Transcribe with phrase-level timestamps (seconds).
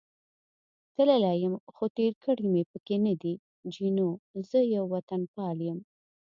[0.95, 3.33] تللی یم، خو تېر کړې مې پکې نه ده،
[3.73, 4.09] جینو:
[4.49, 5.79] زه یو وطنپال یم.